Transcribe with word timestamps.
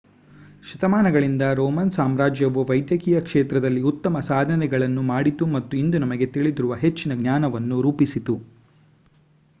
ಶತಮಾನಗಳಿಂದ 0.67 1.43
ರೋಮನ್ 1.59 1.91
ಸಾಮ್ರಾಜ್ಯವು 1.91 2.61
ವೈದ್ಯಕೀಯ 2.69 3.17
ಕ್ಷೇತ್ರದಲ್ಲಿ 3.21 3.83
ಉತ್ತಮ 3.91 4.19
ಸಾಧನೆಗಳನ್ನು 4.29 5.03
ಮಾಡಿತು 5.11 5.47
ಮತ್ತು 5.53 5.75
ಇಂದು 5.77 5.99
ನಮಗೆ 5.99 6.29
ತಿಳಿದಿರುವ 6.33 6.81
ಹೆಚ್ಚಿನ 6.83 7.21
ಜ್ಞಾನವನ್ನು 7.21 7.79
ರೂಪಿಸಿತು 7.81 8.37